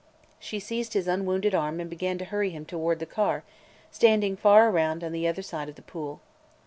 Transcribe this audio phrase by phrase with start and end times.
[0.39, 3.43] She seized his unwounded arm and began to hurry him toward the car,
[3.91, 6.21] standing far around on the other side of the pool.